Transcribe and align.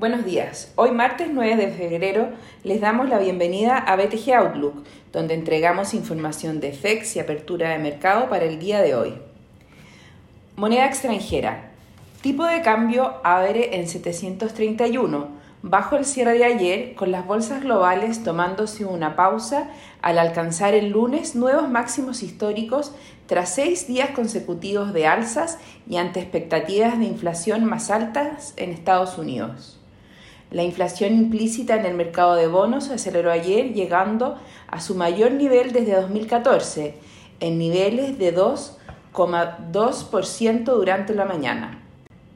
Buenos 0.00 0.24
días. 0.24 0.72
Hoy 0.76 0.92
martes 0.92 1.28
9 1.30 1.56
de 1.56 1.72
febrero 1.72 2.30
les 2.64 2.80
damos 2.80 3.10
la 3.10 3.18
bienvenida 3.18 3.76
a 3.76 3.96
BTG 3.96 4.32
Outlook, 4.32 4.82
donde 5.12 5.34
entregamos 5.34 5.92
información 5.92 6.58
de 6.58 6.72
FEX 6.72 7.16
y 7.16 7.20
apertura 7.20 7.68
de 7.68 7.78
mercado 7.80 8.30
para 8.30 8.46
el 8.46 8.58
día 8.58 8.80
de 8.80 8.94
hoy. 8.94 9.12
Moneda 10.56 10.86
extranjera. 10.86 11.72
Tipo 12.22 12.46
de 12.46 12.62
cambio 12.62 13.16
abre 13.24 13.78
en 13.78 13.86
731 13.86 15.28
bajo 15.60 15.96
el 15.96 16.06
cierre 16.06 16.38
de 16.38 16.44
ayer, 16.46 16.94
con 16.94 17.12
las 17.12 17.26
bolsas 17.26 17.60
globales 17.60 18.24
tomándose 18.24 18.86
una 18.86 19.16
pausa 19.16 19.68
al 20.00 20.18
alcanzar 20.18 20.72
el 20.72 20.88
lunes 20.88 21.34
nuevos 21.34 21.68
máximos 21.68 22.22
históricos 22.22 22.94
tras 23.26 23.54
seis 23.54 23.86
días 23.86 24.12
consecutivos 24.12 24.94
de 24.94 25.06
alzas 25.06 25.58
y 25.86 25.98
ante 25.98 26.20
expectativas 26.20 26.98
de 26.98 27.04
inflación 27.04 27.66
más 27.66 27.90
altas 27.90 28.54
en 28.56 28.70
Estados 28.70 29.18
Unidos. 29.18 29.79
La 30.50 30.62
inflación 30.64 31.14
implícita 31.14 31.76
en 31.76 31.86
el 31.86 31.94
mercado 31.94 32.34
de 32.34 32.48
bonos 32.48 32.86
se 32.86 32.94
aceleró 32.94 33.30
ayer 33.30 33.72
llegando 33.72 34.36
a 34.66 34.80
su 34.80 34.96
mayor 34.96 35.30
nivel 35.32 35.70
desde 35.72 35.94
2014, 35.94 36.96
en 37.38 37.58
niveles 37.58 38.18
de 38.18 38.34
2,2% 38.34 40.64
durante 40.64 41.14
la 41.14 41.24
mañana. 41.24 41.76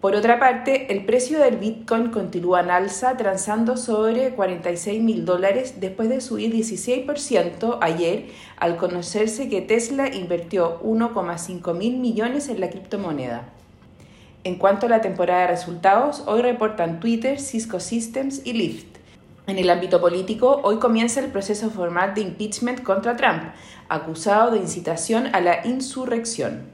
Por 0.01 0.15
otra 0.15 0.39
parte, 0.39 0.93
el 0.93 1.05
precio 1.07 1.41
del 1.41 1.57
Bitcoin 1.57 2.11
continúa 2.11 2.61
en 2.61 2.71
alza, 2.71 3.17
transando 3.17 3.77
sobre 3.77 4.35
46 4.35 5.03
mil 5.03 5.25
dólares 5.25 5.81
después 5.81 6.09
de 6.09 6.21
subir 6.21 6.55
16% 6.55 7.79
ayer 7.81 8.27
al 8.59 8.77
conocerse 8.77 9.49
que 9.49 9.61
Tesla 9.63 10.15
invirtió 10.15 10.81
1,5 10.83 11.75
mil 11.75 11.97
millones 11.97 12.49
en 12.49 12.61
la 12.61 12.71
criptomoneda. 12.71 13.49
En 14.45 14.57
cuanto 14.57 14.85
a 14.85 14.89
la 14.91 15.01
temporada 15.01 15.41
de 15.41 15.47
resultados, 15.47 16.23
hoy 16.27 16.43
reportan 16.43 17.01
Twitter, 17.01 17.41
Cisco 17.41 17.81
Systems 17.81 18.43
y 18.45 18.53
Lyft. 18.53 18.99
En 19.47 19.59
el 19.59 19.71
ámbito 19.71 20.03
político, 20.03 20.61
hoy 20.63 20.77
comienza 20.77 21.21
el 21.21 21.31
proceso 21.31 21.71
formal 21.71 22.13
de 22.13 22.21
impeachment 22.21 22.83
contra 22.83 23.17
Trump, 23.17 23.43
acusado 23.89 24.51
de 24.51 24.59
incitación 24.59 25.35
a 25.35 25.41
la 25.41 25.67
insurrección. 25.67 26.65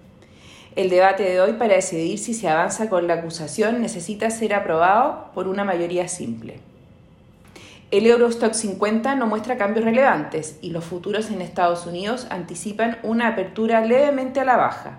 El 0.75 0.91
debate 0.91 1.23
de 1.23 1.41
hoy 1.41 1.53
para 1.53 1.77
decidir 1.77 2.19
si 2.19 2.35
se 2.35 2.49
avanza 2.49 2.89
con 2.89 3.07
la 3.07 3.15
acusación 3.15 3.81
necesita 3.81 4.31
ser 4.31 4.53
aprobado 4.55 5.31
por 5.33 5.47
una 5.47 5.63
mayoría 5.63 6.09
simple. 6.09 6.59
El 7.93 8.05
Eurostock 8.05 8.53
50 8.53 9.15
no 9.15 9.29
muestra 9.29 9.57
cambios 9.57 9.85
relevantes 9.85 10.59
y 10.61 10.71
los 10.71 10.85
futuros 10.85 11.31
en 11.31 11.41
Estados 11.41 11.87
Unidos 11.87 12.27
anticipan 12.31 12.99
una 13.05 13.29
apertura 13.29 13.81
levemente 13.81 14.41
a 14.41 14.45
la 14.45 14.57
baja. 14.57 14.99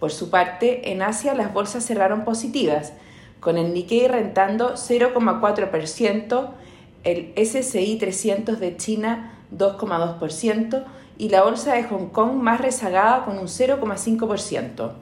Por 0.00 0.10
su 0.10 0.30
parte, 0.30 0.90
en 0.90 1.02
Asia 1.02 1.34
las 1.34 1.52
bolsas 1.52 1.84
cerraron 1.84 2.24
positivas, 2.24 2.94
con 3.38 3.58
el 3.58 3.72
Nikkei 3.72 4.08
rentando 4.08 4.74
0,4%, 4.74 6.50
el 7.04 7.32
SCI 7.36 7.98
300 7.98 8.58
de 8.58 8.76
China 8.76 9.38
2,2%, 9.56 10.84
y 11.18 11.28
la 11.28 11.42
bolsa 11.42 11.74
de 11.74 11.84
Hong 11.84 12.08
Kong 12.08 12.32
más 12.32 12.62
rezagada 12.62 13.26
con 13.26 13.38
un 13.38 13.46
0,5%. 13.46 14.92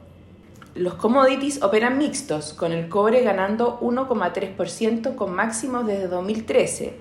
Los 0.75 0.95
commodities 0.95 1.63
operan 1.63 1.97
mixtos, 1.97 2.53
con 2.53 2.73
el 2.73 2.89
cobre 2.89 3.23
ganando 3.23 3.79
1,3% 3.81 5.15
con 5.15 5.33
máximos 5.33 5.87
desde 5.87 6.09
2013 6.09 6.95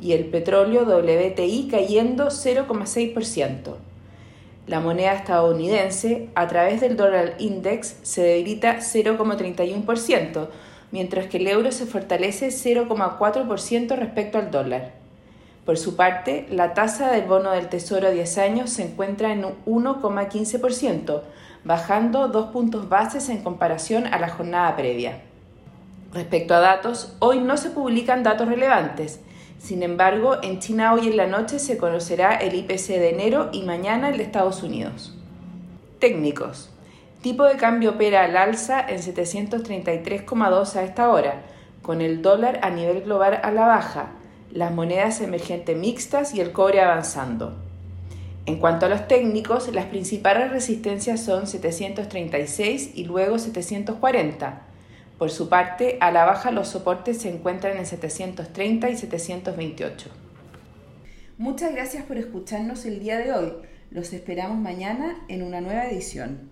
y 0.00 0.12
el 0.12 0.26
petróleo 0.26 0.84
WTI 0.84 1.68
cayendo 1.70 2.28
0,6%. 2.28 3.74
La 4.66 4.78
moneda 4.78 5.12
estadounidense, 5.14 6.28
a 6.36 6.46
través 6.46 6.80
del 6.80 6.96
dólar 6.96 7.34
index, 7.38 7.96
se 8.02 8.22
debilita 8.22 8.76
0,31%, 8.76 10.48
mientras 10.92 11.26
que 11.26 11.38
el 11.38 11.48
euro 11.48 11.72
se 11.72 11.86
fortalece 11.86 12.48
0,4% 12.48 13.96
respecto 13.96 14.38
al 14.38 14.52
dólar. 14.52 14.92
Por 15.64 15.78
su 15.78 15.96
parte, 15.96 16.46
la 16.50 16.74
tasa 16.74 17.10
del 17.10 17.24
bono 17.24 17.50
del 17.50 17.68
Tesoro 17.68 18.08
a 18.08 18.10
10 18.10 18.38
años 18.38 18.70
se 18.70 18.84
encuentra 18.84 19.32
en 19.32 19.42
1,15%, 19.66 21.22
bajando 21.64 22.28
dos 22.28 22.46
puntos 22.46 22.88
bases 22.88 23.28
en 23.28 23.42
comparación 23.42 24.06
a 24.06 24.18
la 24.18 24.28
jornada 24.28 24.76
previa. 24.76 25.22
Respecto 26.12 26.54
a 26.54 26.60
datos, 26.60 27.14
hoy 27.20 27.40
no 27.40 27.56
se 27.56 27.70
publican 27.70 28.22
datos 28.22 28.48
relevantes. 28.48 29.20
Sin 29.62 29.84
embargo, 29.84 30.38
en 30.42 30.58
China 30.58 30.92
hoy 30.92 31.06
en 31.06 31.16
la 31.16 31.28
noche 31.28 31.60
se 31.60 31.78
conocerá 31.78 32.34
el 32.34 32.56
IPC 32.56 32.88
de 32.98 33.10
enero 33.10 33.48
y 33.52 33.62
mañana 33.62 34.08
el 34.08 34.18
de 34.18 34.24
Estados 34.24 34.64
Unidos. 34.64 35.16
Técnicos. 36.00 36.68
Tipo 37.22 37.44
de 37.44 37.56
cambio 37.56 37.90
opera 37.90 38.24
al 38.24 38.36
alza 38.36 38.80
en 38.80 38.98
733,2 38.98 40.74
a 40.74 40.82
esta 40.82 41.10
hora, 41.10 41.42
con 41.80 42.00
el 42.00 42.22
dólar 42.22 42.58
a 42.62 42.70
nivel 42.70 43.02
global 43.02 43.38
a 43.40 43.52
la 43.52 43.66
baja 43.66 44.14
las 44.50 44.72
monedas 44.72 45.20
emergentes 45.20 45.76
mixtas 45.76 46.34
y 46.34 46.40
el 46.40 46.50
cobre 46.50 46.80
avanzando. 46.80 47.54
En 48.46 48.56
cuanto 48.56 48.86
a 48.86 48.88
los 48.88 49.06
técnicos, 49.06 49.72
las 49.72 49.86
principales 49.86 50.50
resistencias 50.50 51.24
son 51.24 51.46
736 51.46 52.90
y 52.96 53.04
luego 53.04 53.38
740. 53.38 54.71
Por 55.18 55.30
su 55.30 55.48
parte, 55.48 55.98
a 56.00 56.10
la 56.10 56.24
baja 56.24 56.50
los 56.50 56.68
soportes 56.68 57.18
se 57.18 57.28
encuentran 57.28 57.76
en 57.76 57.86
730 57.86 58.90
y 58.90 58.96
728. 58.96 60.10
Muchas 61.38 61.72
gracias 61.72 62.04
por 62.04 62.18
escucharnos 62.18 62.84
el 62.84 63.00
día 63.00 63.18
de 63.18 63.32
hoy. 63.32 63.52
Los 63.90 64.12
esperamos 64.12 64.58
mañana 64.58 65.16
en 65.28 65.42
una 65.42 65.60
nueva 65.60 65.86
edición. 65.86 66.50